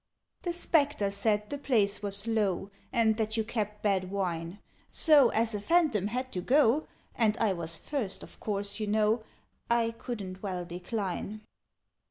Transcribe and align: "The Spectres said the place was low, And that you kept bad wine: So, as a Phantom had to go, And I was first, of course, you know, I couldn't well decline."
"The 0.41 0.51
Spectres 0.53 1.13
said 1.13 1.51
the 1.51 1.59
place 1.59 2.01
was 2.01 2.25
low, 2.25 2.71
And 2.91 3.17
that 3.17 3.37
you 3.37 3.43
kept 3.43 3.83
bad 3.83 4.09
wine: 4.09 4.57
So, 4.89 5.29
as 5.29 5.53
a 5.53 5.61
Phantom 5.61 6.07
had 6.07 6.31
to 6.31 6.41
go, 6.41 6.87
And 7.13 7.37
I 7.37 7.53
was 7.53 7.77
first, 7.77 8.23
of 8.23 8.39
course, 8.39 8.79
you 8.79 8.87
know, 8.87 9.21
I 9.69 9.91
couldn't 9.95 10.41
well 10.41 10.65
decline." 10.65 11.41